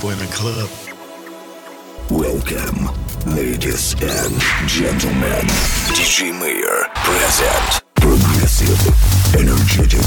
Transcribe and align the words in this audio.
people 0.00 0.18
in 0.18 0.28
club. 0.28 0.70
Welcome, 2.08 2.88
ladies 3.36 3.92
and 4.00 4.40
gentlemen. 4.66 5.44
DJ 5.92 6.32
Mayor 6.40 6.88
present 6.94 7.82
progressive, 7.96 8.80
energetic, 9.34 10.00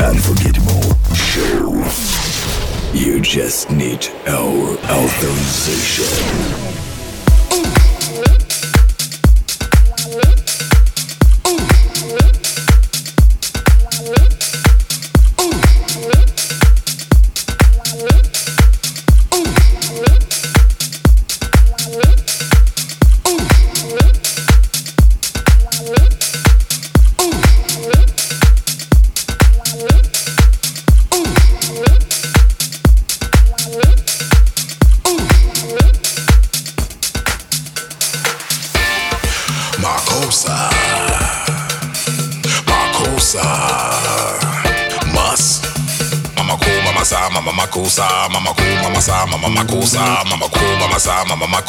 unforgettable 0.00 0.82
show. 1.14 1.84
You 2.92 3.20
just 3.20 3.70
need 3.70 4.08
our 4.26 4.76
authorization. 4.90 6.89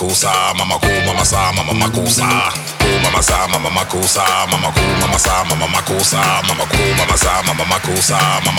Makusa, 0.02 0.53
mama 0.57 0.80
cool, 0.81 1.05
mama 1.05 1.23
sa, 1.25 1.52
mama 1.53 1.73
makusa, 1.73 2.25
cool, 2.81 2.99
mama 3.05 3.21
sa, 3.21 3.47
mama 3.47 3.69
makusa, 3.69 4.25
mama 4.49 4.73
cool, 4.73 4.97
mama 4.99 5.19
sa, 5.19 5.44
mama 5.45 5.67
makusa, 5.67 6.17
mama 6.47 6.66
cool, 6.66 6.94
mama 6.97 7.17
sa, 7.17 7.44
mama 7.45 7.66
makusa, 7.69 8.17
mama 8.17 8.50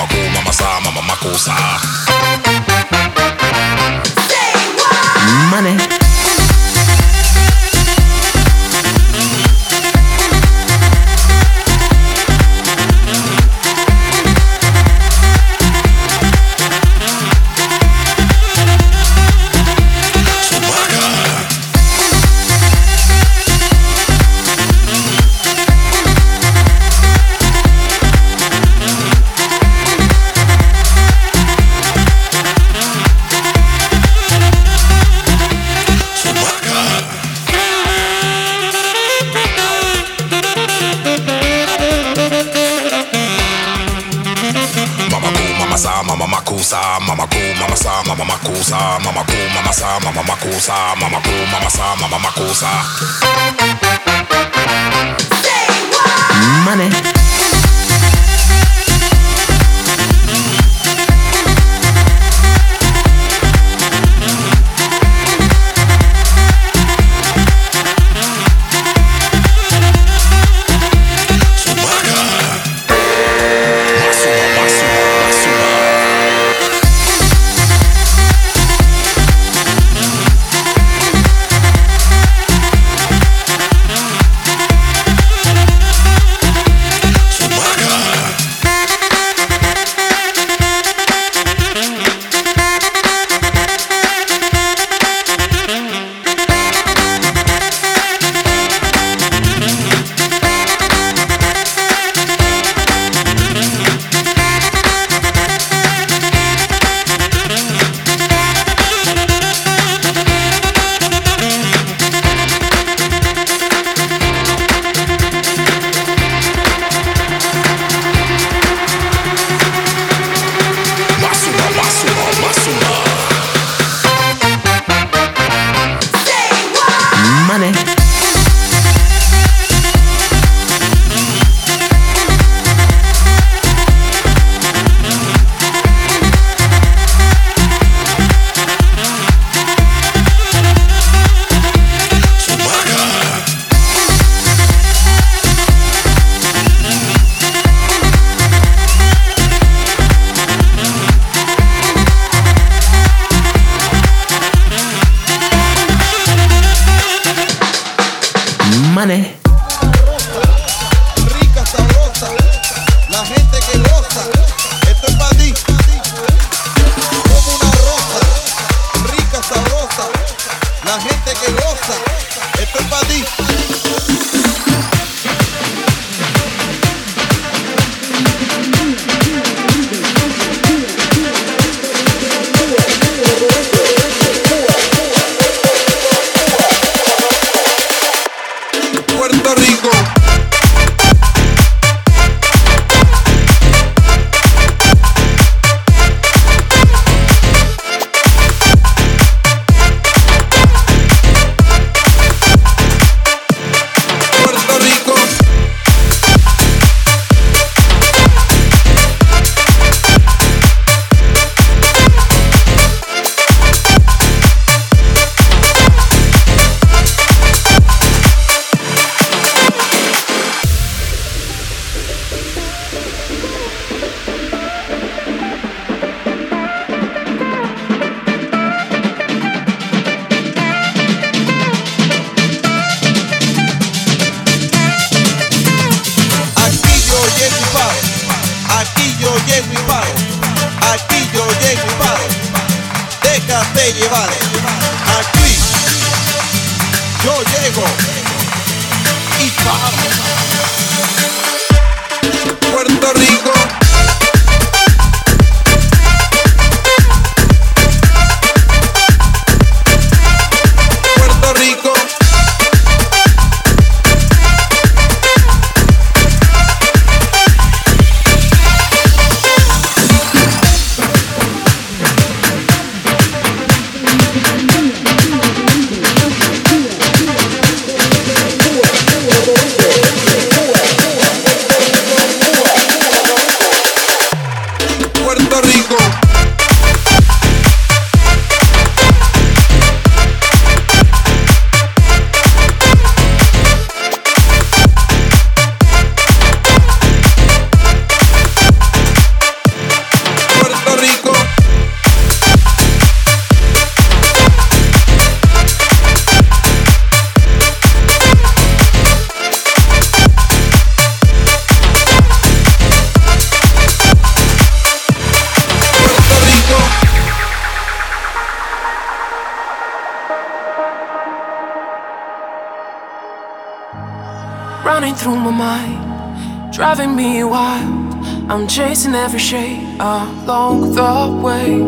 I'm 328.53 328.67
chasing 328.69 329.15
every 329.15 329.39
shade 329.39 329.83
along 329.99 330.95
the 330.95 331.41
way, 331.43 331.81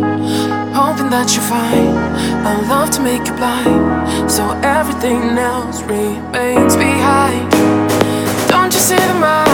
hoping 0.73 1.11
that 1.11 1.35
you 1.35 1.43
find 1.43 1.89
a 2.47 2.69
love 2.69 2.91
to 2.93 3.03
make 3.03 3.27
you 3.27 3.35
blind, 3.35 4.31
so 4.31 4.49
everything 4.63 5.37
else 5.37 5.83
remains 5.83 6.75
behind. 6.77 7.51
Don't 8.49 8.73
you 8.73 8.81
see 8.81 8.97
the 8.97 9.15
my 9.15 9.45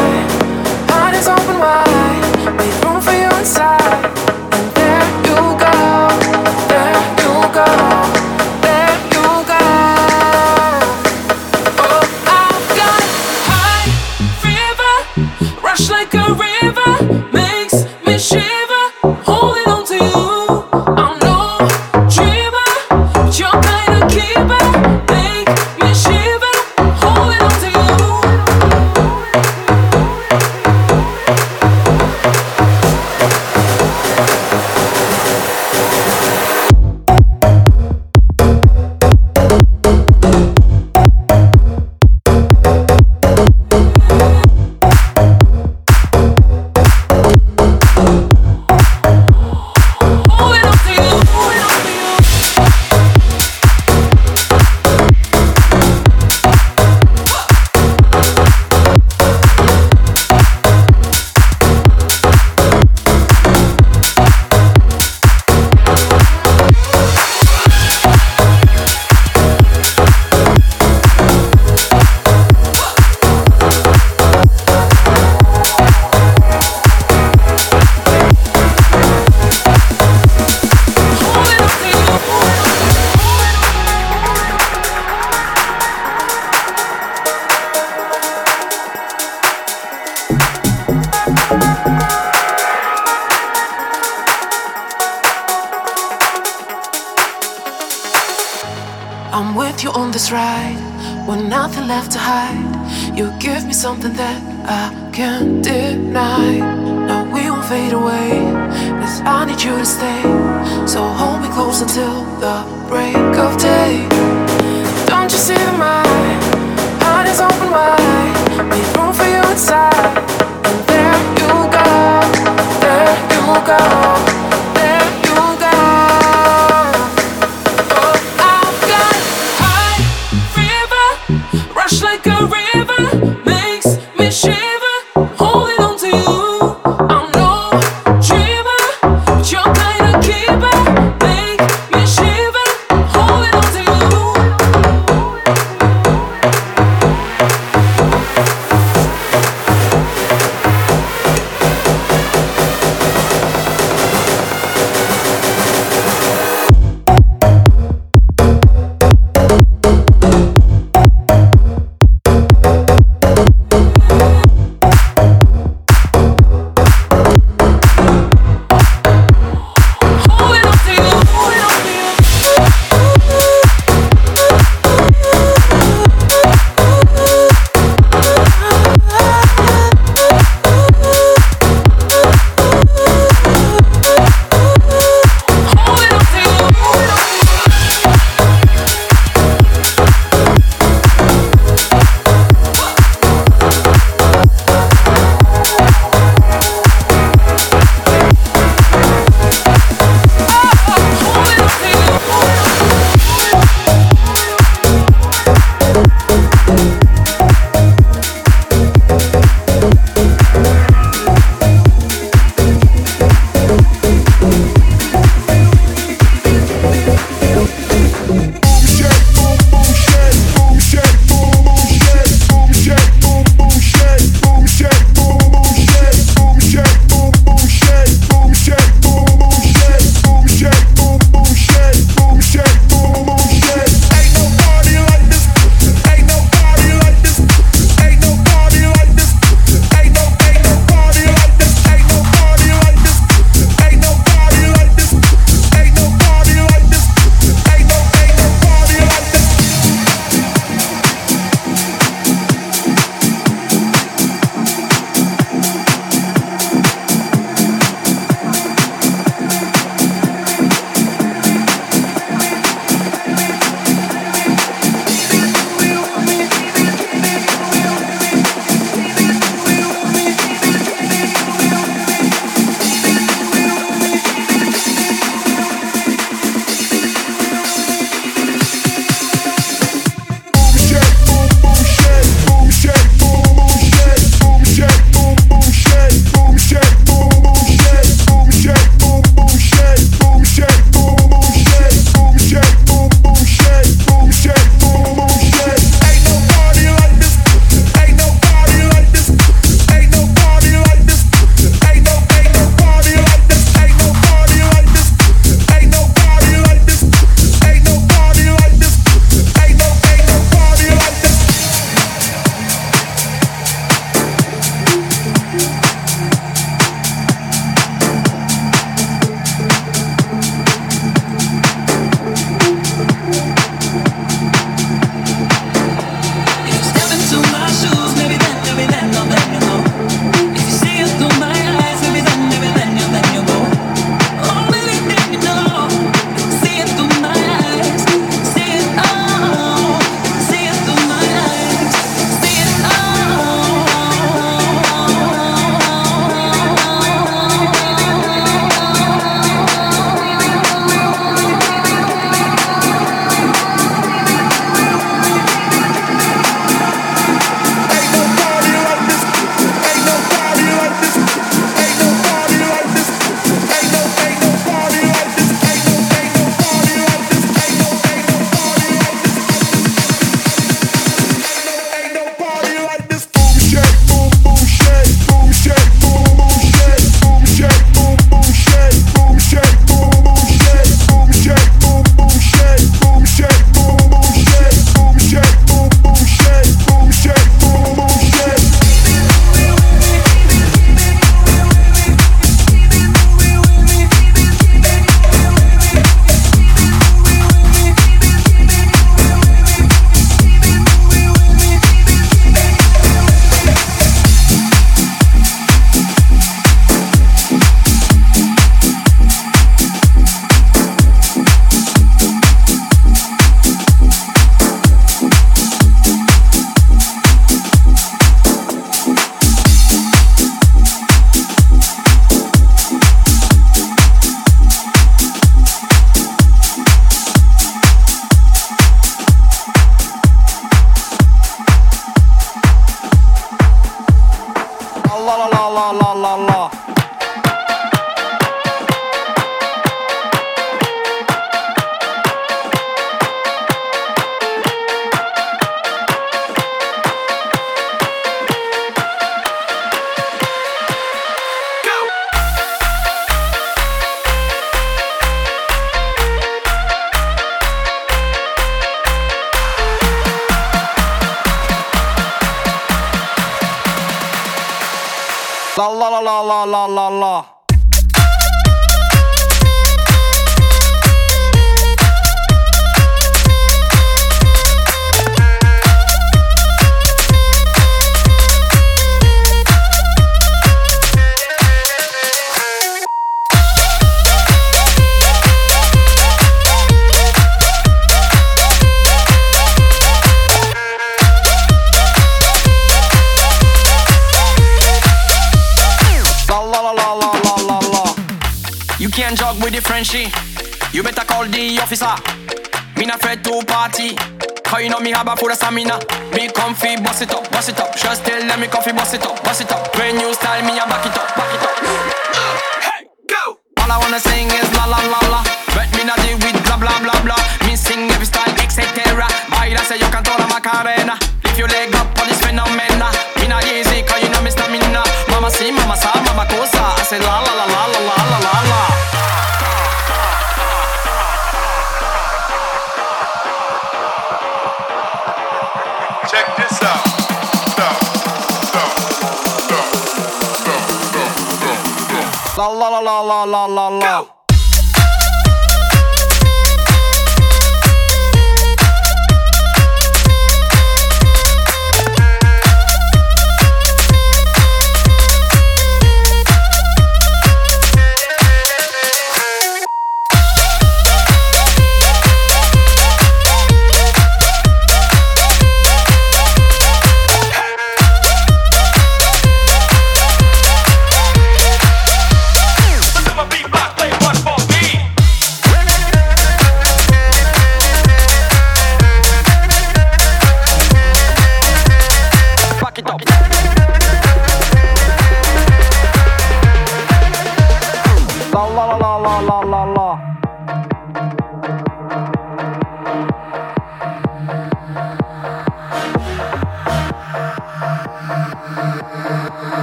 heart 0.89 1.15
is 1.17 1.27
open 1.27 1.59
wide, 1.59 2.57
make 2.57 2.85
room 2.85 3.01
for 3.01 3.13
you 3.13 3.29
inside? 3.39 4.20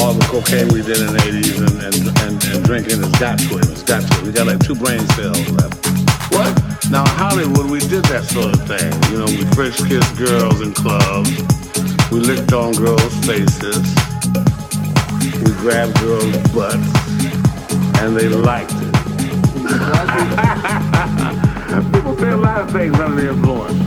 all 0.00 0.12
the 0.12 0.24
cocaine 0.26 0.68
we 0.68 0.82
did 0.82 0.98
in 1.00 1.12
the 1.12 1.18
80s 1.18 1.58
and, 1.58 1.82
and, 1.82 1.94
and, 2.20 2.44
and 2.44 2.64
drinking 2.64 3.00
has 3.00 3.10
got 3.18 3.38
to 3.38 3.56
it. 3.58 3.68
It's 3.70 3.82
got 3.82 4.02
to 4.02 4.18
it. 4.18 4.22
We 4.26 4.32
got 4.32 4.46
like 4.46 4.60
two 4.60 4.74
brain 4.74 5.00
cells 5.16 5.48
left. 5.56 5.74
What? 6.32 6.52
Now, 6.90 7.02
in 7.02 7.08
Hollywood, 7.16 7.70
we 7.70 7.78
did 7.80 8.04
that 8.12 8.24
sort 8.24 8.52
of 8.54 8.66
thing. 8.68 8.92
You 9.10 9.18
know, 9.18 9.26
we 9.26 9.44
French 9.56 9.76
kissed 9.88 10.16
girls 10.18 10.60
in 10.60 10.74
clubs. 10.74 11.30
We 12.10 12.20
licked 12.20 12.52
on 12.52 12.74
girls' 12.74 13.14
faces. 13.26 13.94
We 15.42 15.50
grabbed 15.64 15.98
girls' 16.00 16.36
butts. 16.52 16.92
And 18.02 18.16
they 18.16 18.28
liked 18.28 18.74
it. 18.76 18.94
People 21.92 22.16
say 22.18 22.30
a 22.30 22.36
lot 22.36 22.60
of 22.62 22.70
things 22.70 22.98
under 23.00 23.22
the 23.22 23.28
influence. 23.30 23.78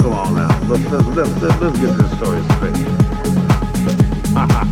Come 0.00 0.12
on 0.12 0.34
now. 0.34 0.48
Let's, 0.66 0.84
let's, 0.90 1.06
let's, 1.14 1.30
let's 1.60 1.78
get 1.78 1.96
this 1.98 2.10
story 2.16 2.42
straight. 2.56 2.88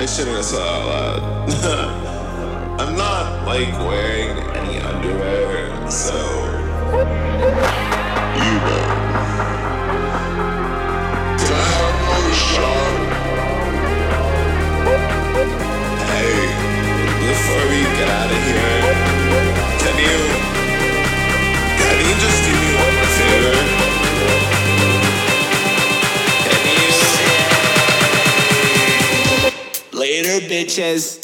I 0.00 0.06
shouldn't 0.06 0.36
have 0.36 0.44
said 0.44 0.60
out 0.60 0.86
loud. 0.86 2.80
I'm 2.80 2.96
not 2.96 3.46
like 3.46 3.72
wearing 3.78 4.36
any 4.56 4.78
underwear, 4.80 5.90
so 5.90 6.14
you 8.36 8.54
know. 8.66 9.14
Hey, 16.10 16.34
before 17.26 17.64
we 17.70 17.80
get 17.98 18.08
out 18.10 18.30
of 18.30 18.42
here, 18.50 18.80
can 19.82 19.96
you 20.06 20.18
can 21.78 21.96
you 22.06 22.14
just 22.20 22.40
do 22.44 22.52
me 22.52 22.70
one 22.76 22.96
favor? 23.18 23.93
Later, 30.14 30.46
bitches. 30.46 31.23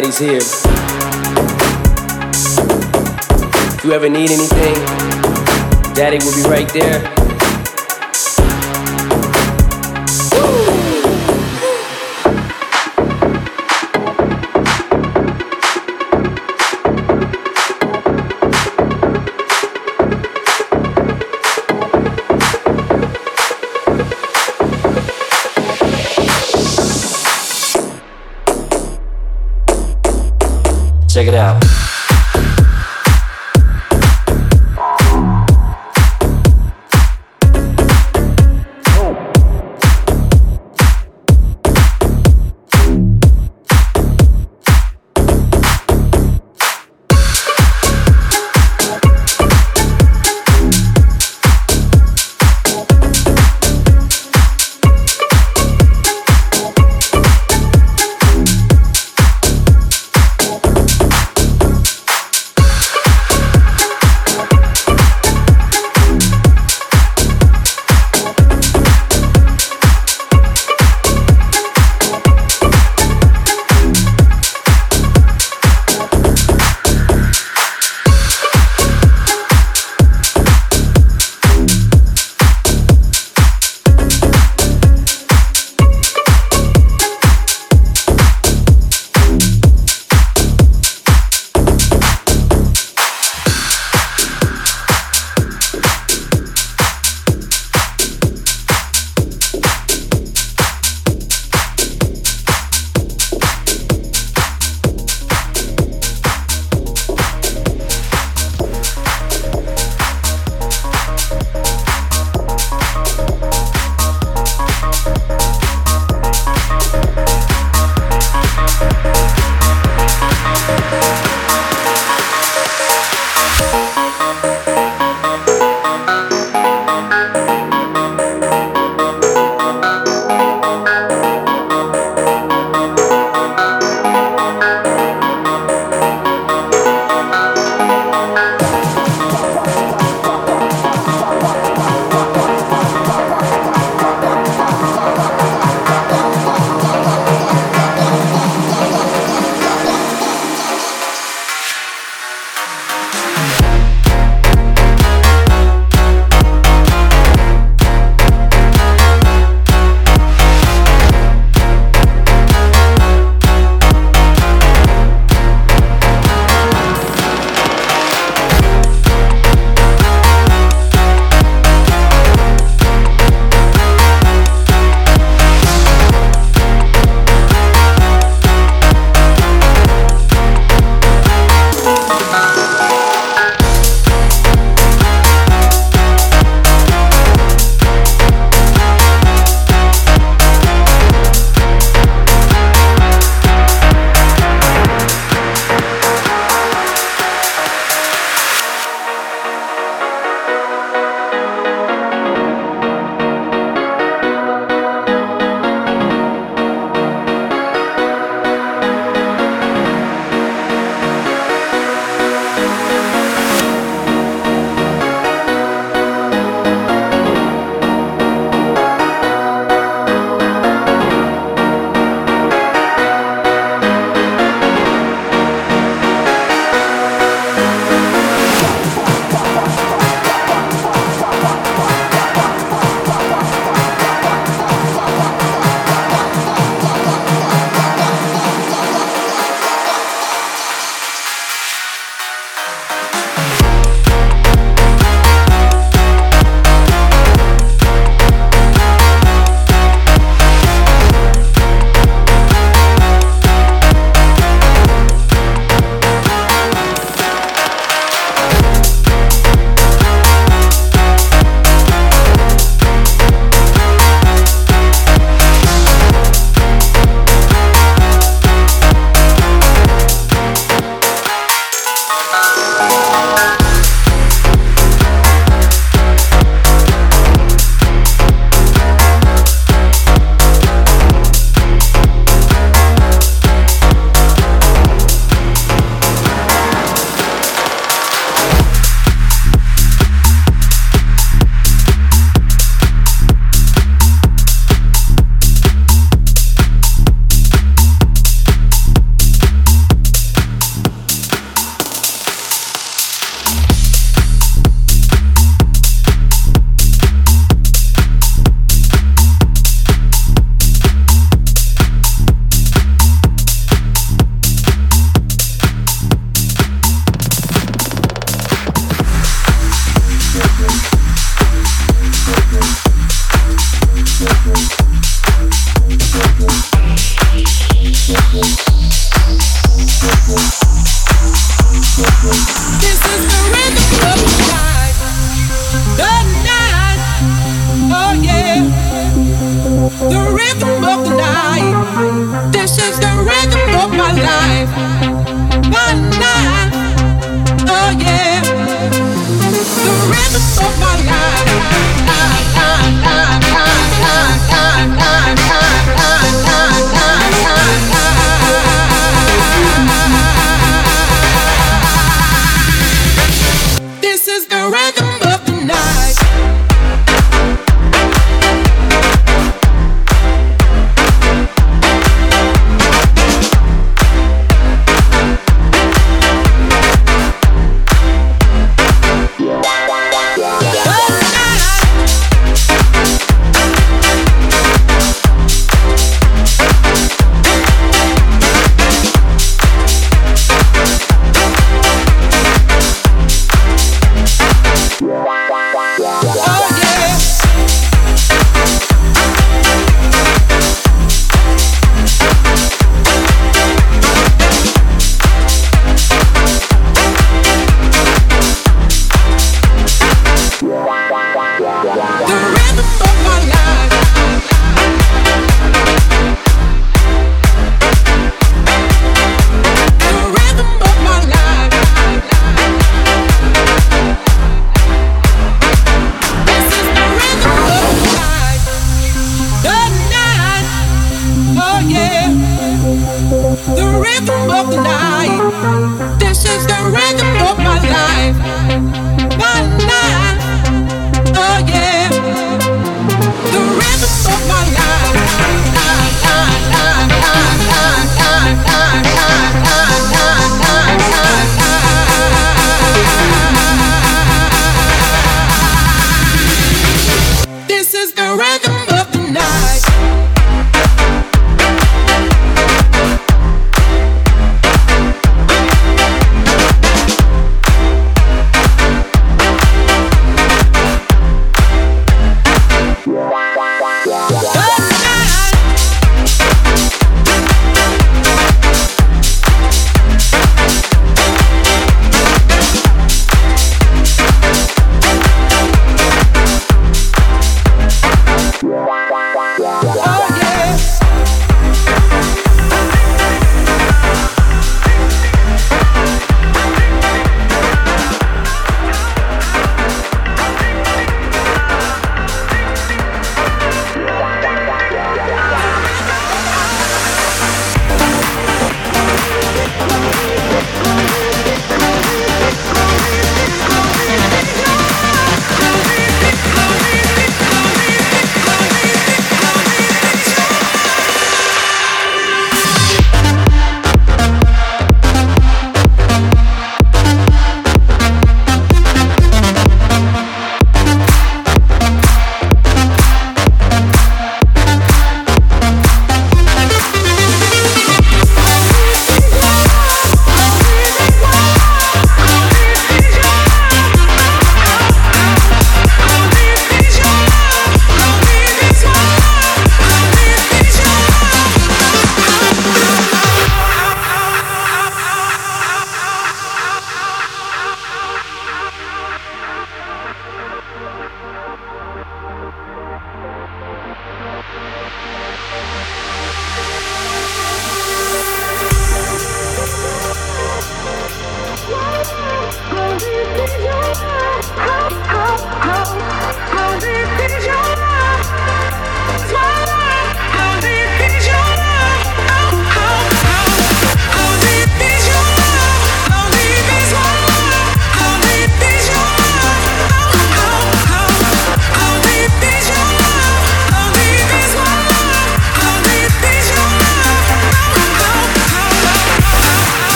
Daddy's 0.00 0.18
here. 0.20 0.38
If 3.74 3.84
you 3.84 3.92
ever 3.92 4.08
need 4.08 4.30
anything, 4.30 4.76
Daddy 5.96 6.18
will 6.18 6.36
be 6.36 6.42
right 6.48 6.72
there. 6.72 7.02
Check 10.30 10.67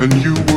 and 0.00 0.14
you 0.22 0.47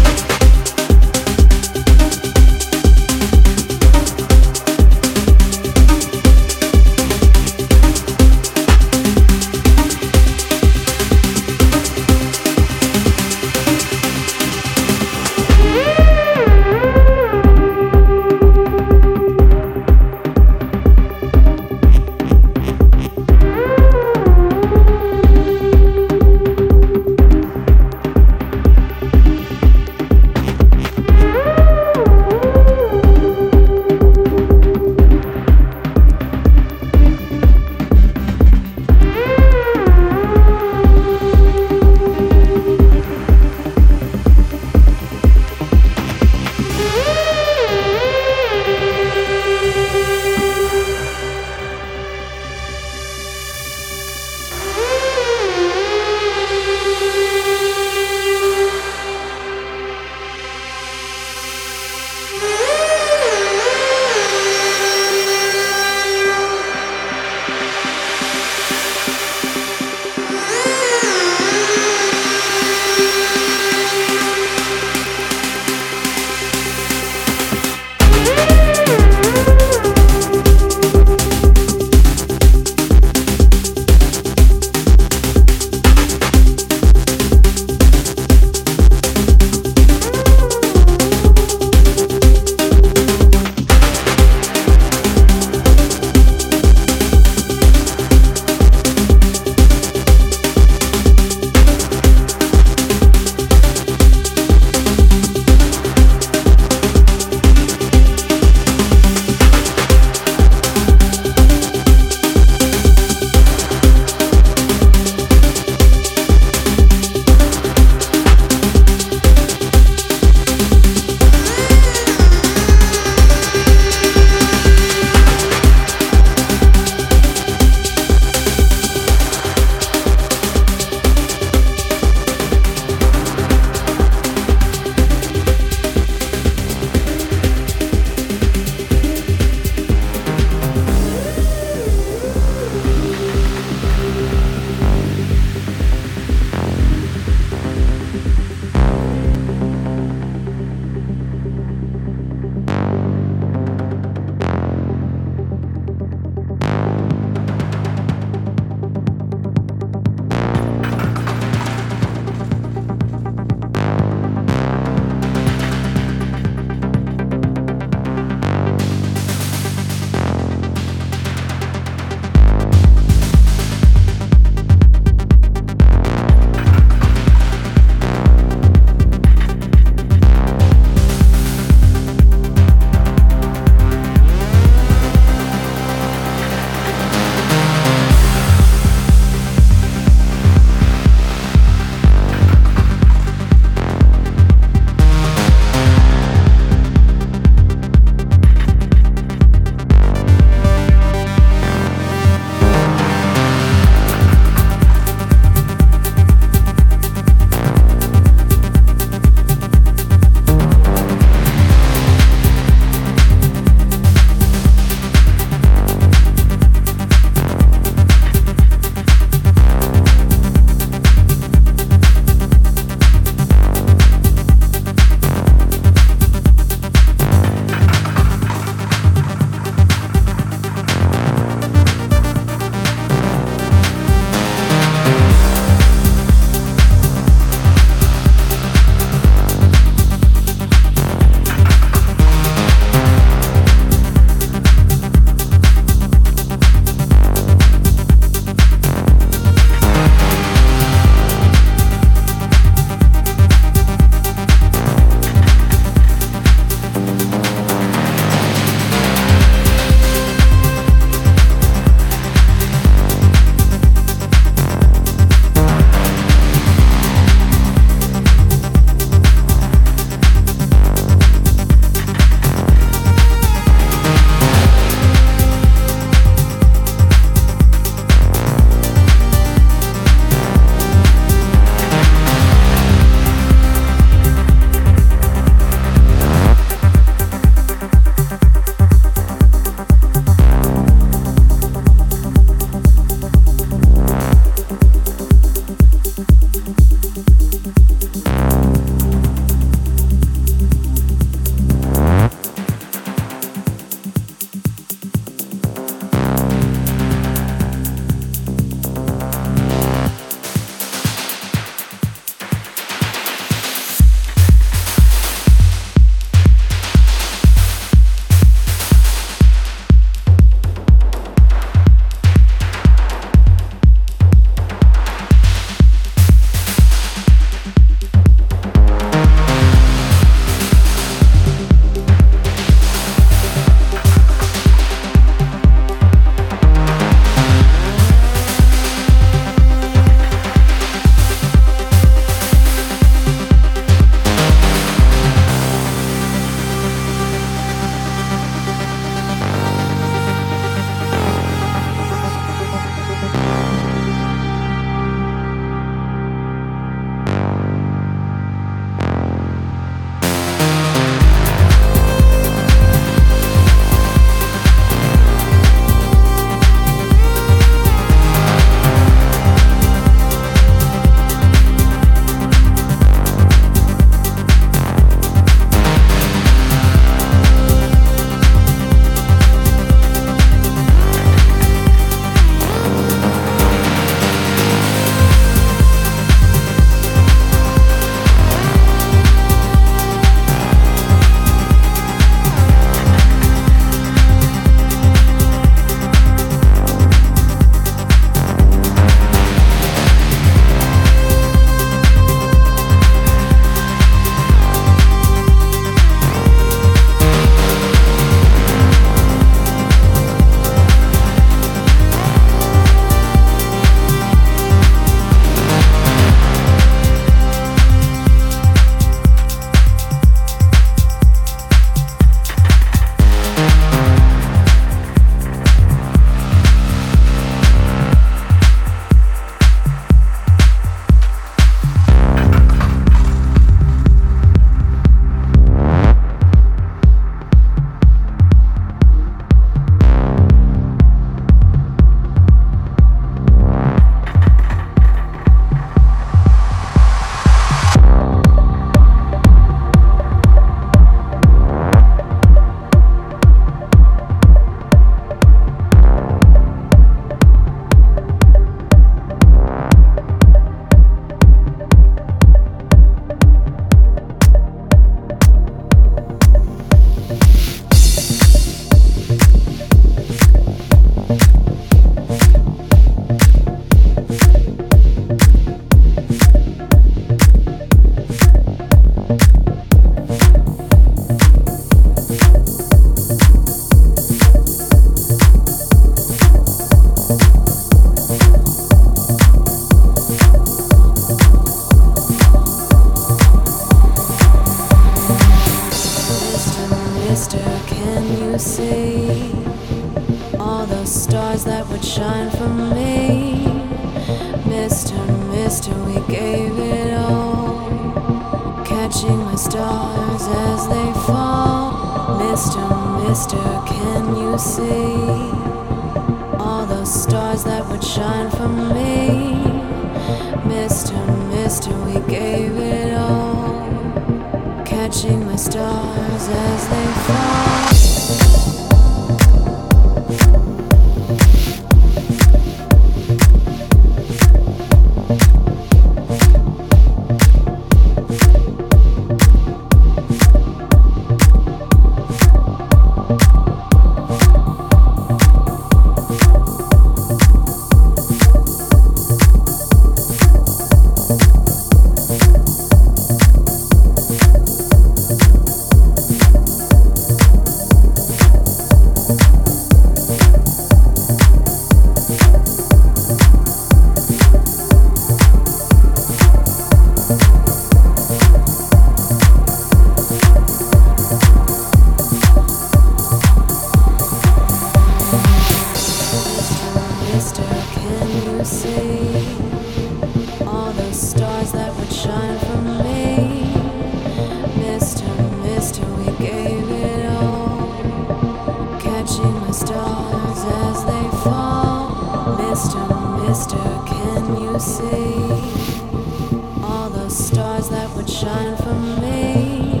all 596.82 597.10
the 597.10 597.28
stars 597.28 597.88
that 597.90 598.08
would 598.16 598.28
shine 598.28 598.76
for 598.76 598.94
me. 599.22 600.00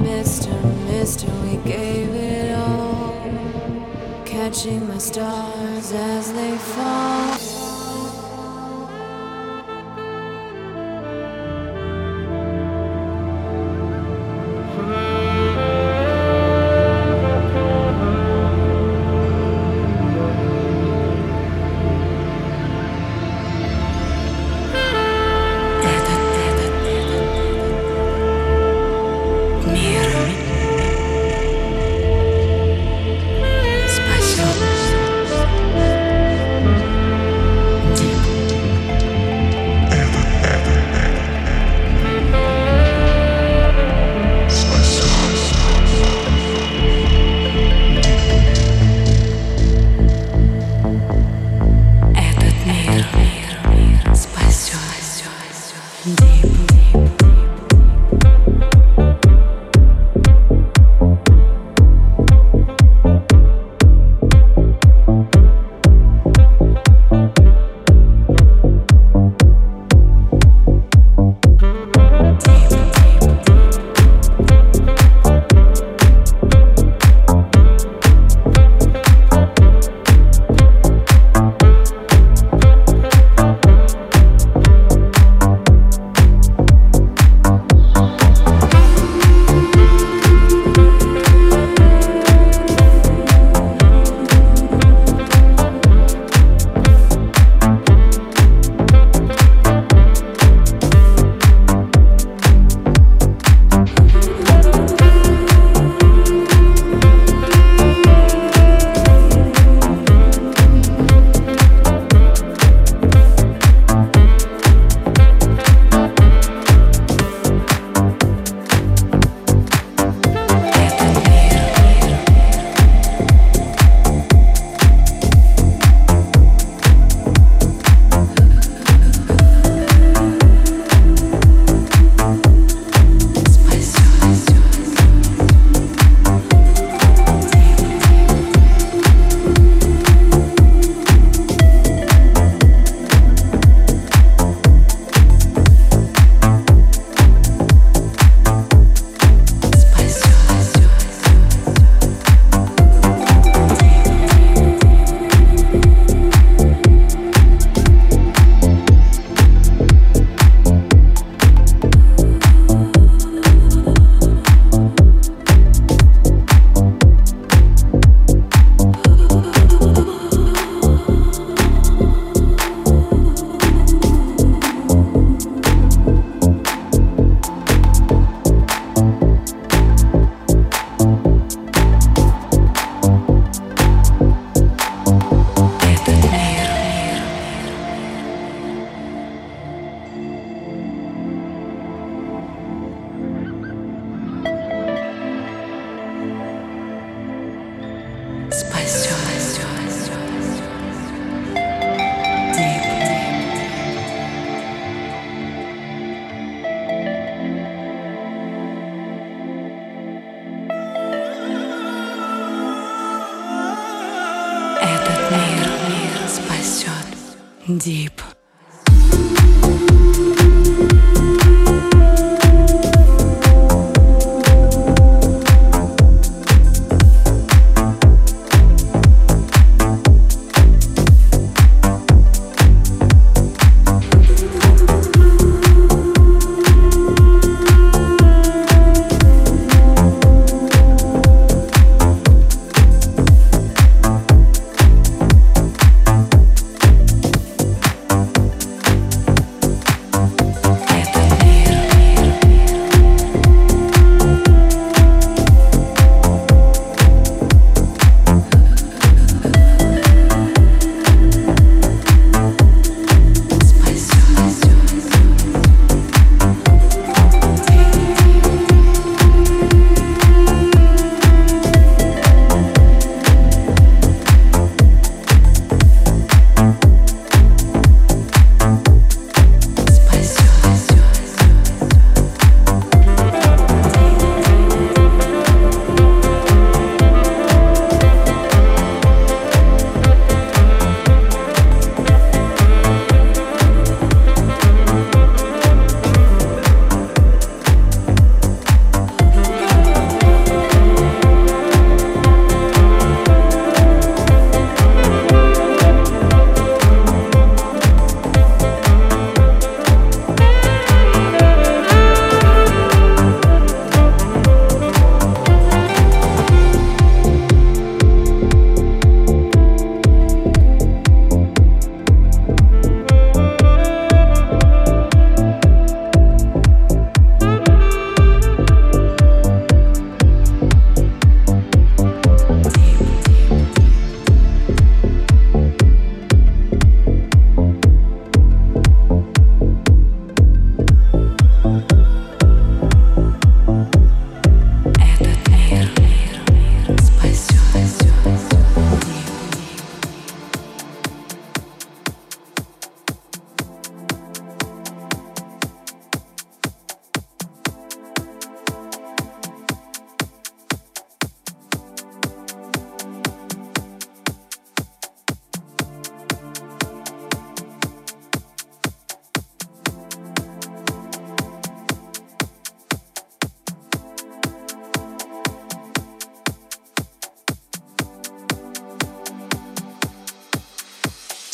Mr. 0.00 0.52
Mr. 0.88 1.28
We 1.44 1.56
gave 1.70 2.08
it 2.14 2.54
all, 2.54 3.14
catching 4.24 4.86
the 4.88 5.00
stars 5.00 5.92
as 5.92 6.32
they 6.32 6.56
fall. 6.56 7.49